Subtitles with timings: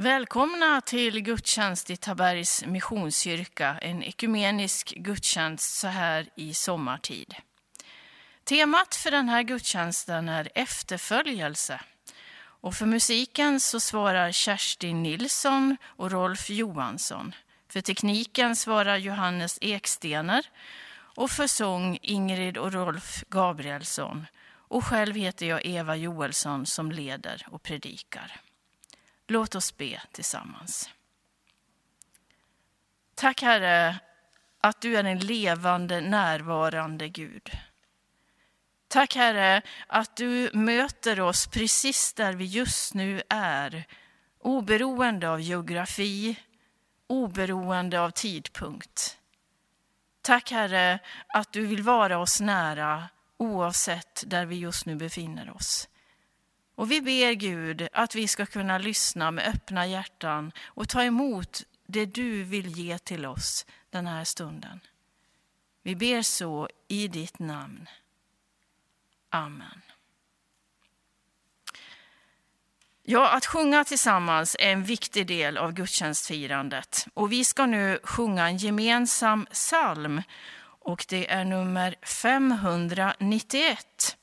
[0.00, 7.34] Välkomna till gudstjänst i Tabergs Missionskyrka, en ekumenisk gudstjänst så här i sommartid.
[8.44, 11.80] Temat för den här gudstjänsten är efterföljelse.
[12.36, 17.34] Och för musiken så svarar Kerstin Nilsson och Rolf Johansson.
[17.68, 20.46] För tekniken svarar Johannes Ekstener
[20.92, 24.26] och för sång Ingrid och Rolf Gabrielsson.
[24.46, 28.40] Och själv heter jag Eva Joelsson som leder och predikar.
[29.30, 30.90] Låt oss be tillsammans.
[33.14, 33.98] Tack Herre
[34.60, 37.50] att du är en levande, närvarande Gud.
[38.88, 43.86] Tack Herre att du möter oss precis där vi just nu är,
[44.38, 46.36] oberoende av geografi,
[47.06, 49.18] oberoende av tidpunkt.
[50.22, 55.88] Tack Herre att du vill vara oss nära oavsett där vi just nu befinner oss.
[56.80, 61.62] Och vi ber Gud att vi ska kunna lyssna med öppna hjärtan och ta emot
[61.86, 64.80] det du vill ge till oss den här stunden.
[65.82, 67.88] Vi ber så i ditt namn.
[69.30, 69.82] Amen.
[73.02, 77.06] Ja, att sjunga tillsammans är en viktig del av gudstjänstfirandet.
[77.14, 80.22] Och vi ska nu sjunga en gemensam psalm
[80.62, 84.16] och det är nummer 591.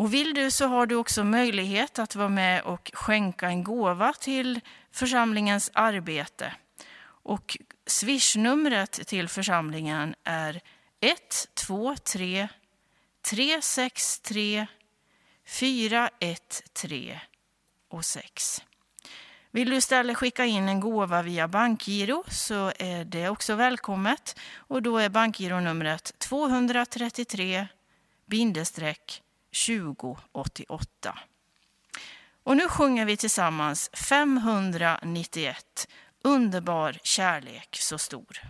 [0.00, 4.12] Och vill du så har du också möjlighet att vara med och skänka en gåva
[4.12, 4.60] till
[4.92, 6.54] församlingens arbete.
[7.02, 10.60] Och swishnumret till församlingen är
[11.00, 12.48] 123
[13.30, 14.66] 363
[15.46, 17.18] 413
[17.88, 18.62] och 6.
[19.50, 24.38] Vill du istället skicka in en gåva via bankgiro så är det också välkommet.
[24.56, 27.66] Och då är bankgironumret 233
[28.26, 29.22] bindestreck
[29.66, 31.18] 2088.
[32.42, 35.88] Och nu sjunger vi tillsammans 591
[36.24, 38.40] Underbar kärlek så stor.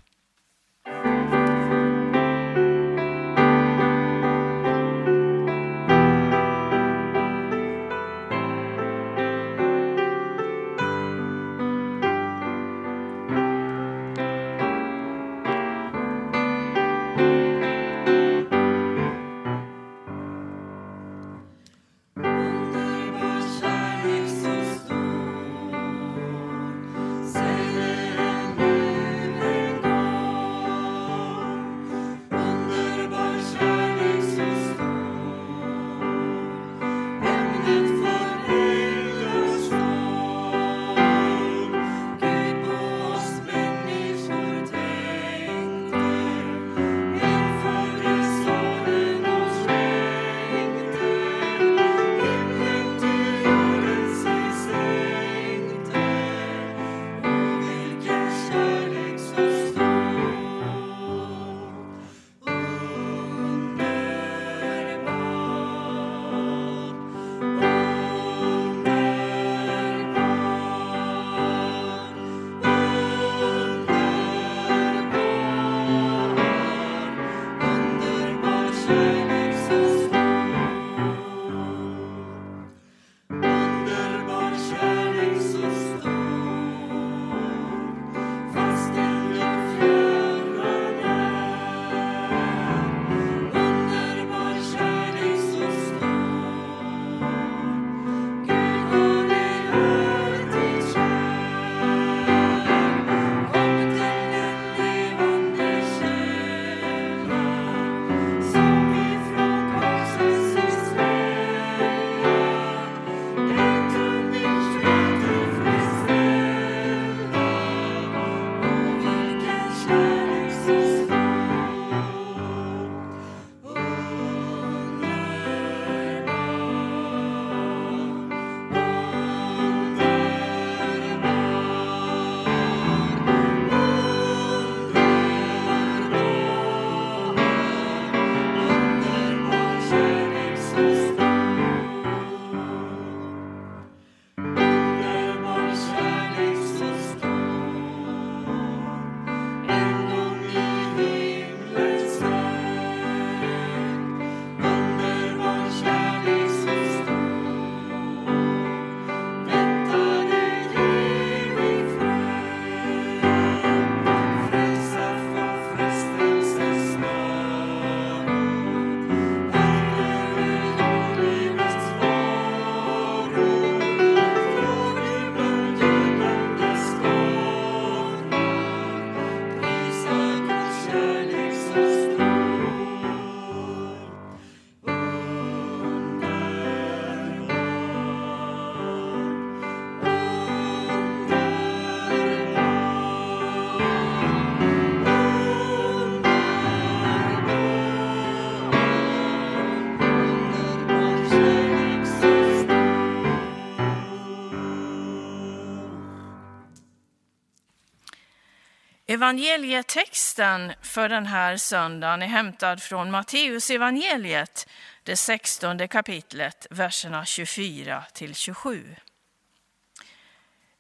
[209.11, 214.69] Evangelietexten för den här söndagen är hämtad från Matteus evangeliet,
[215.03, 218.97] det 16 kapitlet, verserna 24 till 27.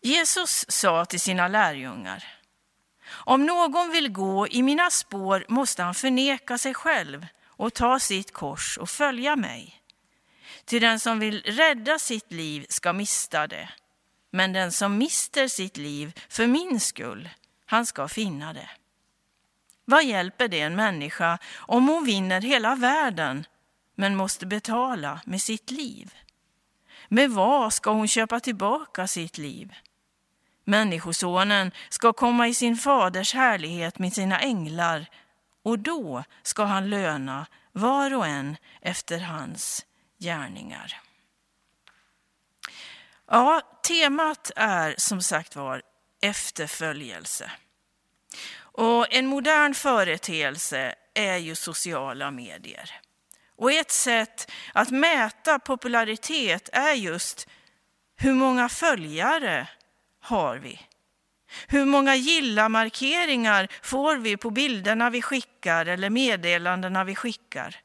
[0.03, 2.25] Jesus sa till sina lärjungar,
[3.11, 8.32] om någon vill gå i mina spår måste han förneka sig själv och ta sitt
[8.32, 9.82] kors och följa mig.
[10.65, 13.69] Till den som vill rädda sitt liv ska mista det,
[14.31, 17.29] men den som mister sitt liv för min skull
[17.70, 18.70] han ska finna det.
[19.84, 23.46] Vad hjälper det en människa om hon vinner hela världen
[23.94, 26.14] men måste betala med sitt liv?
[27.08, 29.75] Med vad ska hon köpa tillbaka sitt liv?
[30.64, 35.06] Människosonen ska komma i sin faders härlighet med sina änglar
[35.62, 39.87] och då ska han löna var och en efter hans
[40.19, 41.00] gärningar.
[43.26, 45.82] Ja, temat är som sagt var
[46.20, 47.50] efterföljelse.
[48.61, 53.00] Och en modern företeelse är ju sociala medier.
[53.56, 57.49] Och ett sätt att mäta popularitet är just
[58.17, 59.69] hur många följare
[60.20, 60.81] har vi?
[61.69, 67.76] Hur många gilla-markeringar får vi på bilderna vi skickar eller meddelandena vi skickar?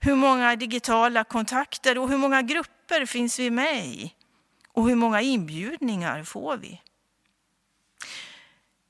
[0.00, 4.14] Hur många digitala kontakter och hur många grupper finns vi med i?
[4.72, 6.82] Och hur många inbjudningar får vi?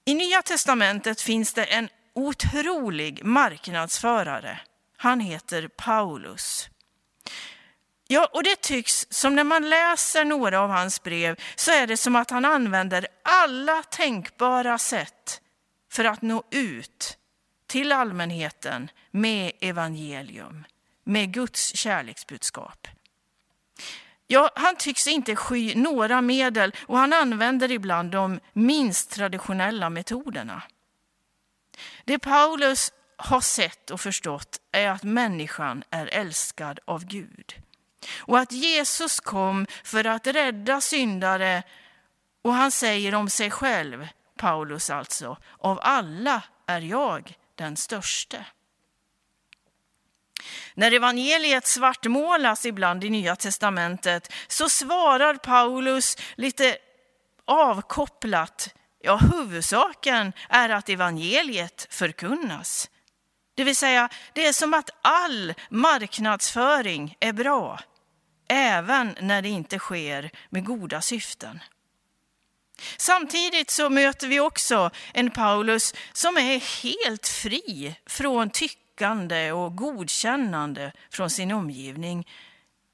[0.04, 4.60] I Nya testamentet finns det en otrolig marknadsförare.
[4.96, 6.68] Han heter Paulus.
[8.08, 11.96] Ja, och det tycks som när man läser några av hans brev så är det
[11.96, 15.40] som att han använder alla tänkbara sätt
[15.92, 17.18] för att nå ut
[17.66, 20.64] till allmänheten med evangelium,
[21.04, 22.88] med Guds kärleksbudskap.
[24.34, 30.62] Ja, han tycks inte sky några medel och han använder ibland de minst traditionella metoderna.
[32.04, 37.54] Det Paulus har sett och förstått är att människan är älskad av Gud
[38.18, 41.62] och att Jesus kom för att rädda syndare
[42.42, 44.08] och han säger om sig själv,
[44.38, 48.46] Paulus alltså, av alla är jag den störste.
[50.74, 56.76] När evangeliet svartmålas ibland i Nya testamentet så svarar Paulus lite
[57.44, 62.90] avkopplat, ja huvudsaken är att evangeliet förkunnas.
[63.54, 67.80] Det vill säga, det är som att all marknadsföring är bra,
[68.48, 71.60] även när det inte sker med goda syften.
[72.96, 79.76] Samtidigt så möter vi också en Paulus som är helt fri från tycke tyckande och
[79.76, 82.28] godkännande från sin omgivning.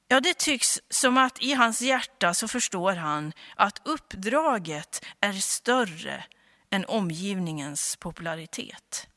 [0.09, 6.25] Ja, det tycks som att i hans hjärta så förstår han att uppdraget är större
[6.71, 9.09] än omgivningens popularitet.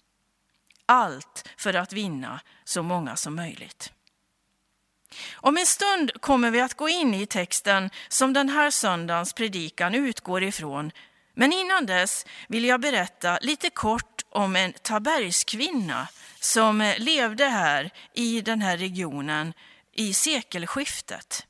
[0.86, 3.92] Allt för att vinna så många som möjligt.
[5.34, 9.96] Om en stund kommer vi att gå in i texten som den här söndagens predikan
[9.96, 10.92] utgår ifrån.
[11.34, 16.08] Men innan dess vill jag berätta lite kort om en Tabergskvinna
[16.40, 19.54] som eh, levde här i den här regionen
[19.92, 21.46] i sekelskiftet.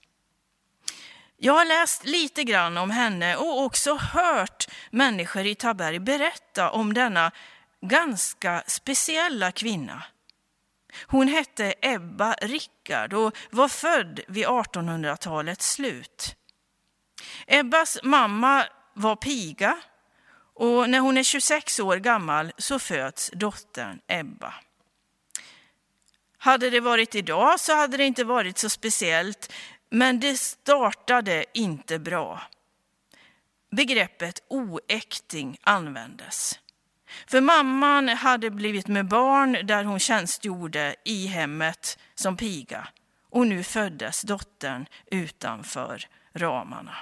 [1.38, 6.94] Jag har läst lite grann om henne och också hört människor i Taberg berätta om
[6.94, 7.32] denna
[7.82, 10.04] ganska speciella kvinna.
[11.08, 16.36] Hon hette Ebba Rickard och var född vid 1800-talets slut.
[17.48, 19.78] Ebbas mamma var piga
[20.56, 24.54] och när hon är 26 år gammal så föds dottern Ebba.
[26.38, 29.54] Hade det varit idag så hade det inte varit så speciellt,
[29.90, 32.42] men det startade inte bra.
[33.72, 36.60] Begreppet oäkting användes.
[37.28, 42.88] För mamman hade blivit med barn där hon tjänstgjorde i hemmet som piga
[43.30, 46.98] och nu föddes dottern utanför ramarna.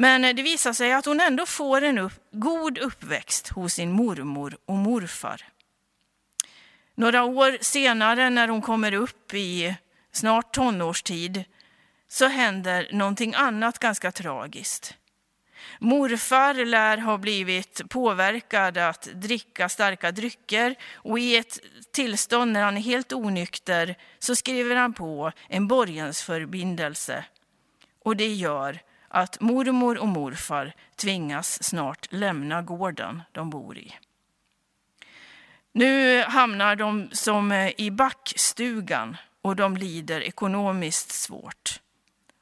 [0.00, 3.92] Men eh, det visar sig att hon ändå får en upp, god uppväxt hos sin
[3.92, 5.44] mormor och morfar.
[6.94, 9.74] Några år senare när hon kommer upp i
[10.12, 11.44] snart tonårstid
[12.08, 14.94] så händer någonting annat ganska tragiskt.
[15.78, 21.58] Morfar lär ha blivit påverkad att dricka starka drycker och i ett
[21.92, 27.24] tillstånd när han är helt onykter så skriver han på en borgensförbindelse.
[28.04, 33.94] Och det gör att mormor och morfar tvingas snart lämna gården de bor i.
[35.72, 41.80] Nu hamnar de som eh, i backstugan och de lider ekonomiskt svårt.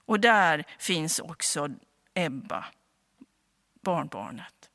[0.06, 1.68] Och där finns också
[2.14, 2.64] Ebba,
[3.80, 4.70] barnbarnet.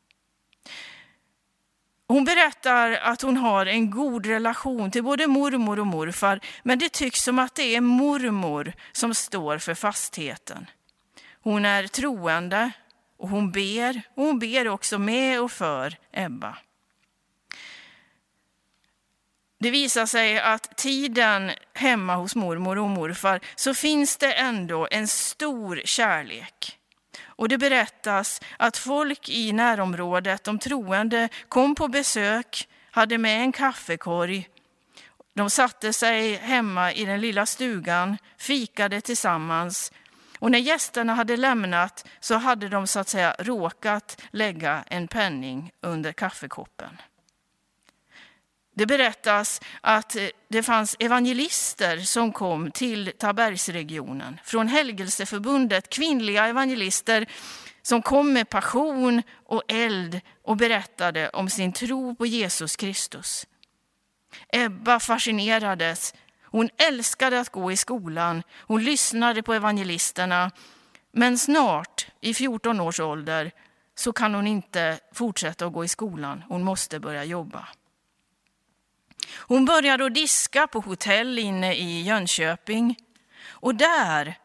[2.07, 6.89] Hon berättar att hon har en god relation till både mormor och morfar, men det
[6.89, 10.65] tycks som att det är mormor som står för fastheten.
[11.41, 12.71] Hon är troende
[13.17, 16.57] och hon ber, och hon ber också med och för Ebba.
[19.60, 25.07] Det visar sig att tiden hemma hos mormor och morfar så finns det ändå en
[25.07, 26.77] stor kärlek.
[27.24, 33.51] Och det berättas att folk i närområdet, de troende, kom på besök, hade med en
[33.51, 34.50] kaffekorg.
[35.33, 39.91] De satte sig hemma i den lilla stugan, fikade tillsammans
[40.41, 45.71] och när gästerna hade lämnat så hade de så att säga råkat lägga en penning
[45.81, 47.01] under kaffekoppen.
[48.75, 57.25] Det berättas att eh, det fanns evangelister som kom till Tabergsregionen från Helgelseförbundet, kvinnliga evangelister
[57.81, 63.48] som kom med passion och eld och berättade om sin tro på Jesus Kristus.
[64.50, 66.13] Ebba fascinerades.
[66.51, 68.43] Hon älskade att gå i skolan.
[68.60, 70.51] Hon lyssnade på evangelisterna.
[71.12, 73.51] Men snart, i 14 års ålder,
[73.96, 76.43] så kan hon inte fortsätta att gå i skolan.
[76.48, 77.67] Hon måste börja jobba.
[79.36, 82.96] Hon började att diska på hotell inne i Jönköping.
[83.48, 84.38] Och där,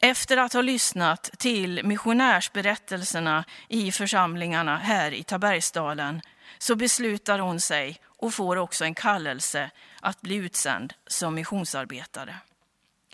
[0.00, 6.20] efter att ha lyssnat till missionärsberättelserna i församlingarna här i Tabergsdalen,
[6.58, 9.70] så beslutar hon sig och får också en kallelse
[10.02, 12.36] att bli utsänd som missionsarbetare.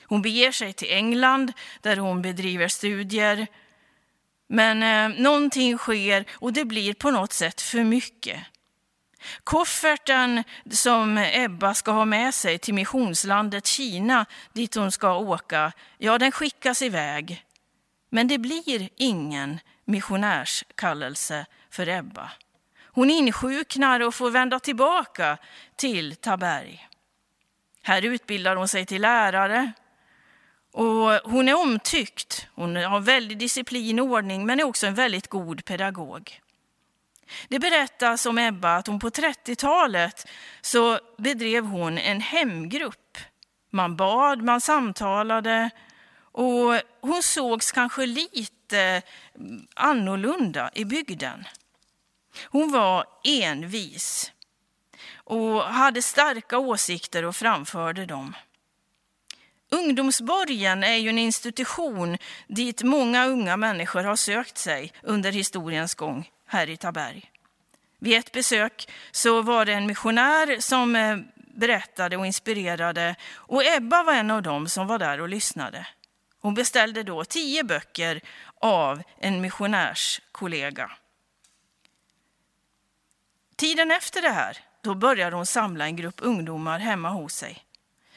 [0.04, 3.46] Hon beger sig till England där hon bedriver studier.
[4.46, 8.40] Men eh, någonting sker och det blir på något sätt för mycket.
[9.44, 16.18] Kofferten som Ebba ska ha med sig till missionslandet Kina, dit hon ska åka, ja,
[16.18, 17.44] den skickas iväg.
[18.10, 22.30] Men det blir ingen missionärskallelse för Ebba.
[22.98, 25.38] Hon insjuknar och får vända tillbaka
[25.76, 26.88] till Taberg.
[27.82, 29.72] Här utbildar hon sig till lärare.
[30.72, 32.46] Och hon är omtyckt.
[32.54, 36.40] Hon har väldig disciplin och ordning, men är också en väldigt god pedagog.
[37.48, 40.28] Det berättas om Ebba att hon på 30-talet
[40.60, 43.18] så bedrev hon en hemgrupp.
[43.70, 45.70] Man bad, man samtalade
[46.20, 49.02] och hon sågs kanske lite
[49.74, 51.44] annorlunda i bygden.
[52.44, 54.32] Hon var envis
[55.14, 58.34] och hade starka åsikter och framförde dem.
[59.70, 66.30] Ungdomsborgen är ju en institution dit många unga människor har sökt sig under historiens gång
[66.46, 67.30] här i Taberg.
[67.98, 71.18] Vid ett besök så var det en missionär som eh,
[71.54, 75.86] berättade och inspirerade och Ebba var en av dem som var där och lyssnade.
[76.40, 78.20] Hon beställde då tio böcker
[78.60, 80.90] av en missionärskollega.
[83.58, 87.64] Tiden efter det här, då började hon samla en grupp ungdomar hemma hos sig.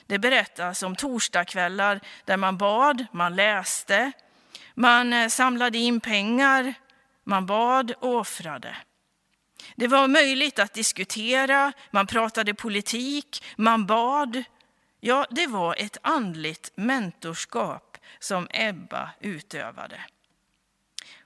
[0.06, 4.12] Det berättas om torsdagskvällar där man bad, man läste,
[4.74, 6.74] man eh, samlade in pengar
[7.24, 8.78] man bad och offrade.
[9.76, 14.44] Det var möjligt att diskutera, man pratade politik, man bad.
[15.00, 20.02] Ja, det var ett andligt mentorskap som Ebba utövade.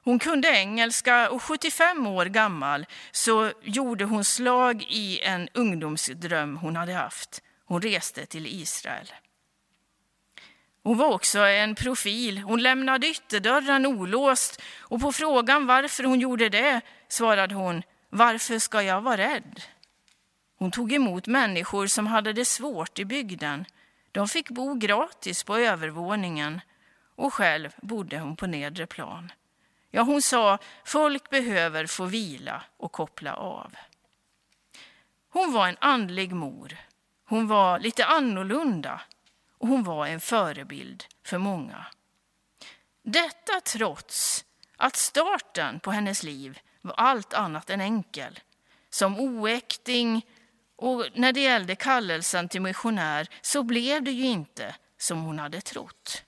[0.05, 6.75] Hon kunde engelska och 75 år gammal så gjorde hon slag i en ungdomsdröm hon
[6.75, 7.41] hade haft.
[7.65, 9.11] Hon reste till Israel.
[10.83, 12.37] Hon var också en profil.
[12.37, 18.81] Hon lämnade ytterdörren olåst och på frågan varför hon gjorde det svarade hon, varför ska
[18.81, 19.61] jag vara rädd?
[20.57, 23.65] Hon tog emot människor som hade det svårt i bygden.
[24.11, 26.61] De fick bo gratis på övervåningen
[27.15, 29.31] och själv bodde hon på nedre plan.
[29.95, 33.75] Ja, hon sa, folk behöver få vila och koppla av.
[35.29, 36.77] Hon var en andlig mor.
[37.25, 39.01] Hon var lite annorlunda
[39.57, 41.85] och hon var en förebild för många.
[43.03, 44.45] Detta trots
[44.77, 48.39] att starten på hennes liv var allt annat än enkel.
[48.89, 50.25] Som oäkting
[50.75, 55.61] och när det gällde kallelsen till missionär så blev det ju inte som hon hade
[55.61, 56.24] trott.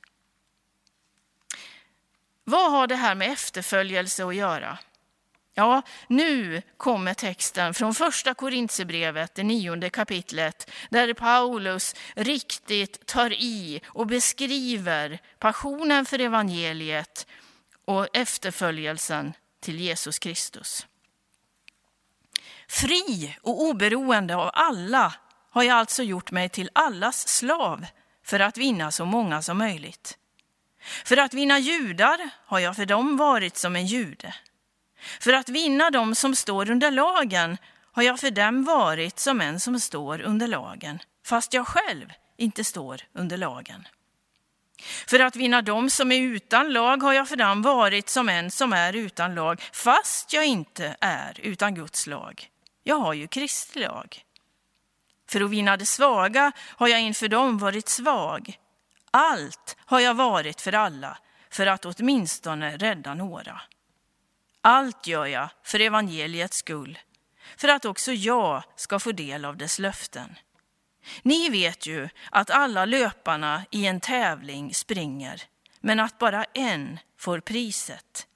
[2.50, 4.78] Vad har det här med efterföljelse att göra?
[5.54, 13.82] Ja, nu kommer texten från första Korintierbrevet, det nionde kapitlet, där Paulus riktigt tar i
[13.88, 17.28] och beskriver passionen för evangeliet
[17.86, 20.88] och efterföljelsen till Jesus Kristus.
[22.68, 25.14] Fri och oberoende av alla
[25.50, 27.86] har jag alltså gjort mig till allas slav
[28.24, 30.18] för att vinna så många som möjligt.
[31.06, 34.34] För att vinna judar har jag för dem varit som en jude
[35.20, 37.58] för att vinna dem som står under lagen
[37.92, 42.64] har jag för dem varit som en som står under lagen, fast jag själv inte
[42.64, 43.88] står under lagen.
[45.08, 48.52] För att vinna dem som är utan lag har jag för dem varit som en
[48.52, 52.50] som är utan lag, fast jag inte är utan Guds lag.
[52.84, 54.24] Jag har ju Kristi lag.
[55.30, 58.58] För att vinna de svaga har jag inför dem varit svag.
[59.12, 61.18] Allt har jag varit för alla,
[61.50, 63.62] för att åtminstone rädda några.
[64.62, 67.00] Allt gör jag för evangeliets skull,
[67.58, 70.36] för att också jag ska få del av dess löften.
[71.22, 75.44] Ni vet ju att alla löparna i en tävling springer,
[75.80, 78.28] men att bara en får priset.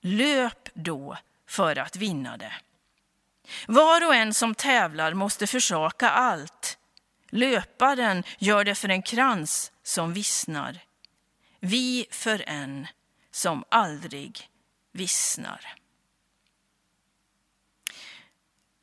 [0.00, 1.16] Löp då
[1.48, 2.52] för att vinna det.
[3.66, 6.78] Var och en som tävlar måste försaka allt.
[7.34, 10.80] Löparen gör det för en krans som vissnar.
[11.60, 12.86] Vi för en
[13.30, 14.48] som aldrig
[14.92, 15.74] vissnar.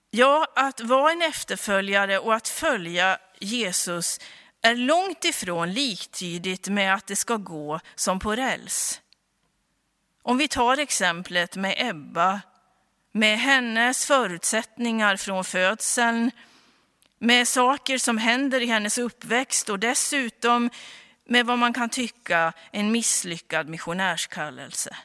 [0.09, 4.19] Ja, att vara en efterföljare och att följa Jesus
[4.61, 9.01] är långt ifrån liktydigt med att det ska gå som på räls.
[10.21, 12.41] Om vi tar exemplet med Ebba,
[13.11, 16.31] med hennes förutsättningar från födseln,
[17.23, 20.69] med saker som händer i hennes uppväxt och dessutom
[21.25, 24.97] med vad man kan tycka en misslyckad missionärskallelse.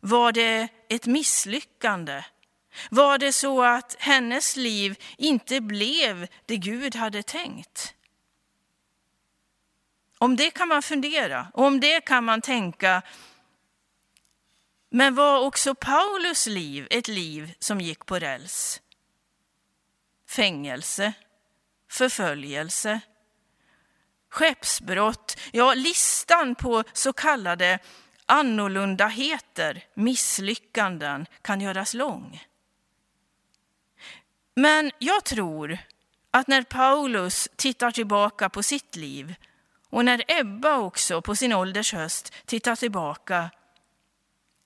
[0.00, 2.22] Var det ett misslyckande
[2.90, 7.94] var det så att hennes liv inte blev det Gud hade tänkt?
[10.18, 13.02] Om det kan man fundera och om det kan man tänka.
[14.90, 18.80] Men var också Paulus liv ett liv som gick på räls?
[20.28, 21.12] Fängelse,
[21.90, 23.00] förföljelse,
[24.30, 27.78] skeppsbrott, ja listan på så kallade
[28.26, 32.44] annorlundaheter, misslyckanden kan göras lång.
[34.54, 35.78] Men jag tror
[36.30, 39.34] att när Paulus tittar tillbaka på sitt liv
[39.90, 43.50] och när Ebba också på sin ålders höst tittar tillbaka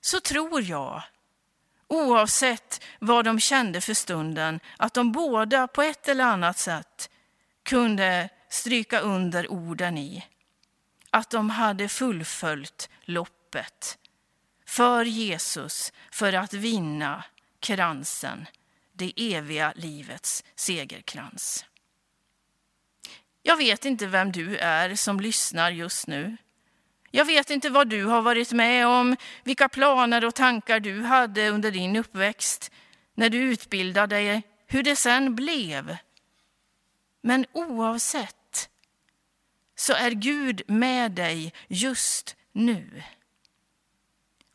[0.01, 1.03] så tror jag,
[1.93, 7.09] oavsett vad de kände för stunden, att de båda på ett eller annat sätt
[7.63, 10.27] kunde stryka under orden i
[11.09, 13.97] att de hade fullföljt loppet
[14.65, 17.23] för Jesus för att vinna
[17.59, 18.45] kransen
[18.93, 21.65] det eviga livets segerkrans.
[23.41, 26.37] Jag vet inte vem du är som lyssnar just nu.
[27.15, 31.49] Jag vet inte vad du har varit med om, vilka planer och tankar du hade
[31.49, 32.71] under din uppväxt,
[33.13, 35.97] när du utbildade dig, hur det sen blev.
[37.21, 38.69] Men oavsett
[39.75, 43.03] så är Gud med dig just nu.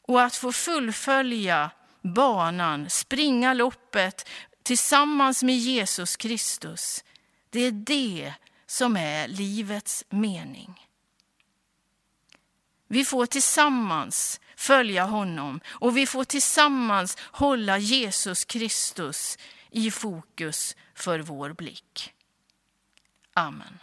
[0.03, 1.71] Och att få fullfölja
[2.03, 4.29] banan, springa loppet
[4.62, 7.05] tillsammans med Jesus Kristus.
[7.51, 8.35] Det är det
[8.66, 10.88] som är livets mening.
[12.88, 19.38] Vi får tillsammans följa honom och vi får tillsammans hålla Jesus Kristus
[19.70, 22.14] i fokus för vår blick.
[23.35, 23.79] Amen.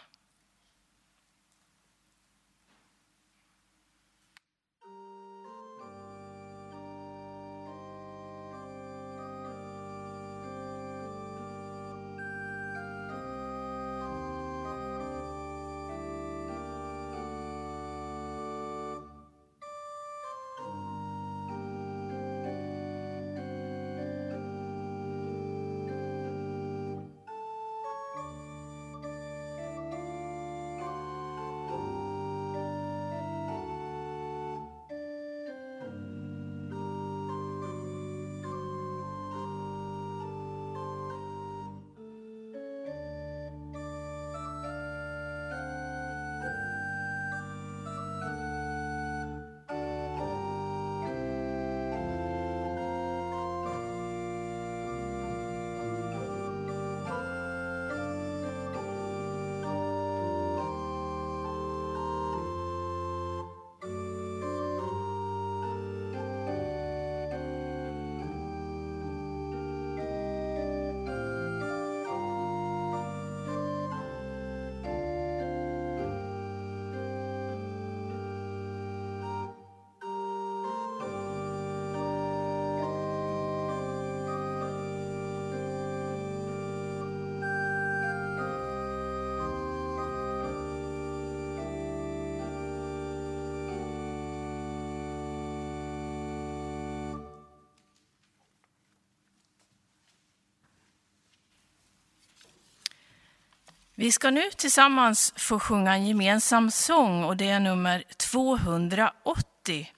[103.98, 109.92] Vi ska nu tillsammans få sjunga en gemensam sång och det är nummer 280.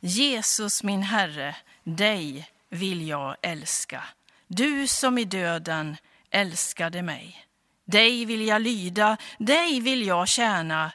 [0.00, 4.04] Jesus min Herre, dig vill jag älska.
[4.46, 5.96] Du som i döden
[6.30, 7.46] älskade mig.
[7.84, 10.92] Dig vill jag lyda, dig vill jag tjäna.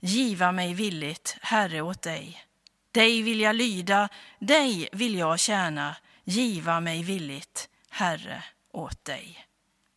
[0.00, 2.44] Giva mig villigt, Herre, åt dig.
[2.92, 5.96] Dig vill jag lyda, dig vill jag tjäna.
[6.24, 9.46] Giva mig villigt, Herre, åt dig.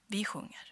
[0.07, 0.65] Vi sjunger.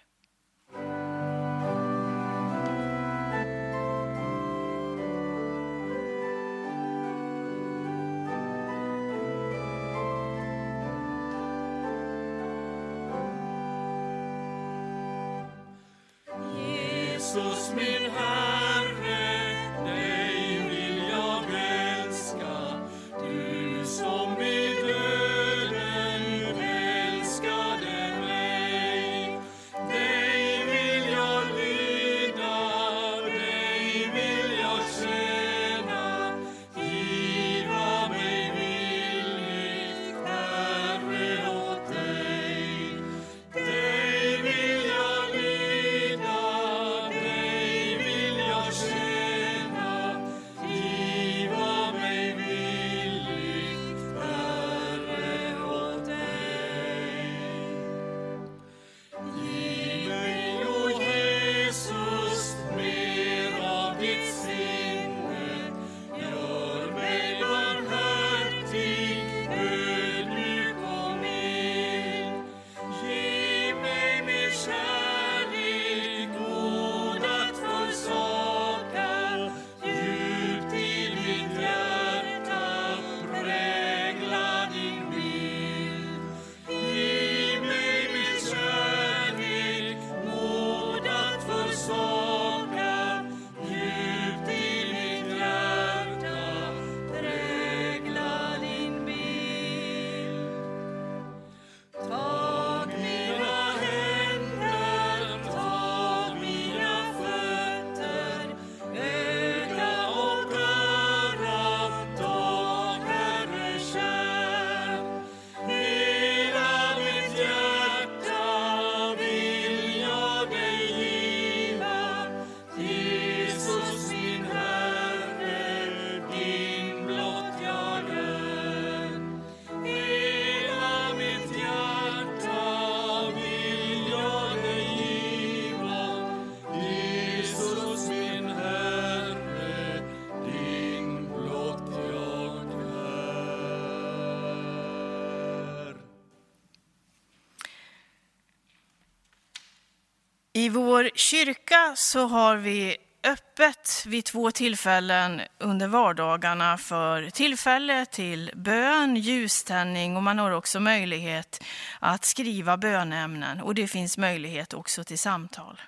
[151.16, 160.18] Kyrka så har vi öppet vid två tillfällen under vardagarna för tillfälle till bön, ljuständning
[160.18, 161.64] och man har också möjlighet
[162.00, 165.82] att skriva bönämnen och det finns möjlighet också till samtal.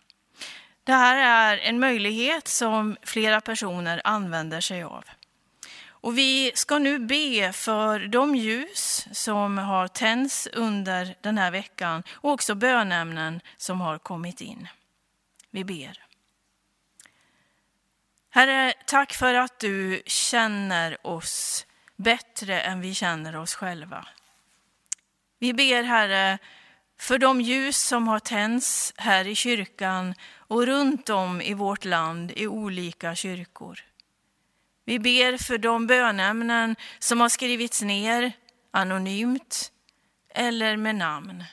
[0.83, 5.03] Det här är en möjlighet som flera personer använder sig av.
[5.87, 12.03] Och vi ska nu be för de ljus som har tänts under den här veckan
[12.11, 14.67] och också bönämnen som har kommit in.
[15.55, 16.05] Vi ber.
[18.29, 21.65] Herre, tack för att du känner oss
[21.95, 24.07] bättre än vi känner oss själva.
[25.39, 26.37] Vi ber, Herre,
[26.99, 32.31] för de ljus som har tänts här i kyrkan och runt om i vårt land
[32.35, 33.79] i olika kyrkor.
[34.85, 38.31] Vi ber för de bönämnen som har skrivits ner
[38.71, 39.71] anonymt
[40.29, 41.43] eller med namn.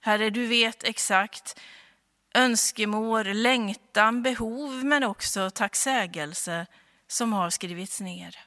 [0.00, 1.60] Herre, du vet exakt
[2.34, 6.66] önskemål, längtan, behov men också tacksägelse
[7.08, 8.38] som har skrivits ner.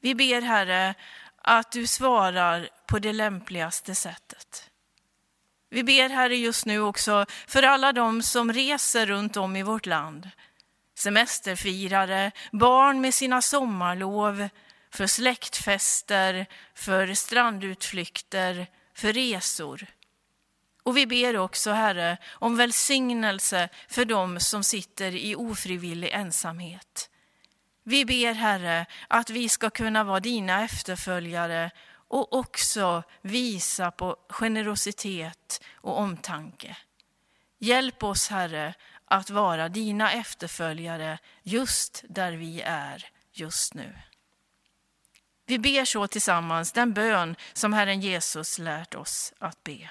[0.00, 0.94] Vi ber Herre
[1.36, 4.70] att du svarar på det lämpligaste sättet.
[5.70, 9.86] Vi ber Herre just nu också för alla de som reser runt om i vårt
[9.86, 10.30] land
[10.98, 14.48] semesterfirare, barn med sina sommarlov,
[14.90, 19.86] för släktfester, för strandutflykter, för resor.
[20.88, 27.10] Och vi ber också, Herre, om välsignelse för dem som sitter i ofrivillig ensamhet.
[27.82, 31.70] Vi ber, Herre, att vi ska kunna vara dina efterföljare
[32.08, 36.76] och också visa på generositet och omtanke.
[37.58, 38.74] Hjälp oss, Herre,
[39.04, 43.98] att vara dina efterföljare just där vi är just nu.
[45.46, 49.90] Vi ber så tillsammans den bön som Herren Jesus lärt oss att be.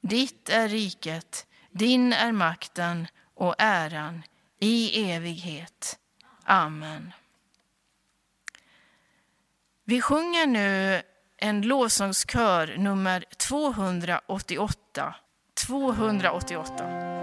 [0.00, 4.22] Ditt är riket, din är makten och äran
[4.60, 5.98] i evighet.
[6.44, 7.12] Amen.
[9.84, 11.02] Vi sjunger nu
[11.36, 15.14] en lovsångskör nummer 288.
[15.66, 17.17] 288.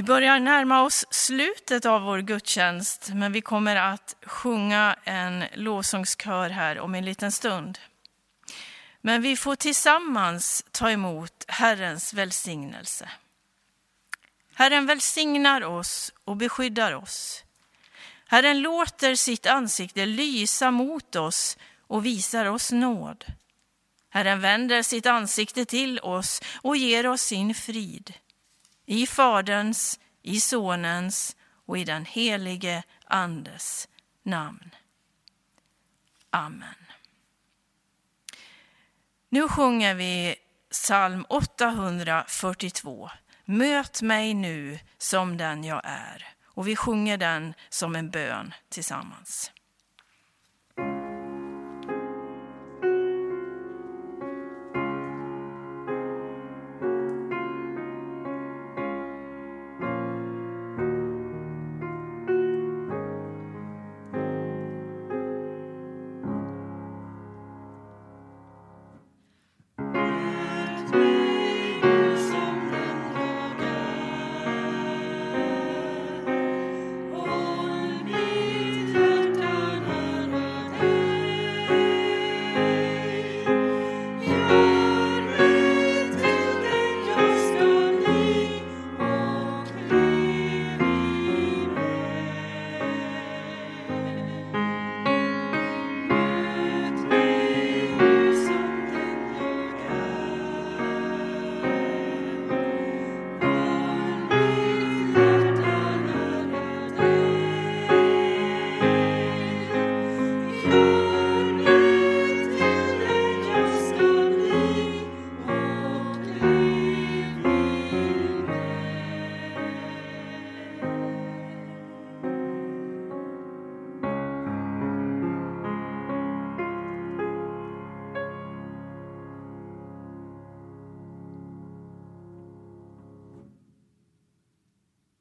[0.00, 6.50] Vi börjar närma oss slutet av vår gudstjänst, men vi kommer att sjunga en lovsångskör
[6.50, 7.78] här om en liten stund.
[9.00, 13.10] Men vi får tillsammans ta emot Herrens välsignelse.
[14.54, 17.44] Herren välsignar oss och beskyddar oss.
[18.26, 23.24] Herren låter sitt ansikte lysa mot oss och visar oss nåd.
[24.10, 28.14] Herren vänder sitt ansikte till oss och ger oss sin frid.
[28.86, 33.88] I Faderns, i Sonens och i den helige Andes
[34.22, 34.70] namn.
[36.30, 36.74] Amen.
[39.28, 40.36] Nu sjunger vi
[40.70, 43.10] psalm 842.
[43.44, 46.28] Möt mig nu som den jag är.
[46.44, 49.52] Och vi sjunger den som en bön tillsammans.